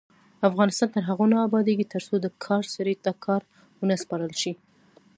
افغانستان 0.49 0.89
تر 0.95 1.03
هغو 1.09 1.25
نه 1.31 1.37
ابادیږي، 1.47 1.85
ترڅو 1.93 2.15
د 2.21 2.27
کار 2.45 2.63
سړي 2.75 2.95
ته 3.03 3.11
کار 3.25 3.41
ونه 3.79 3.95
سپارل 4.03 4.33
شي. 4.41 4.53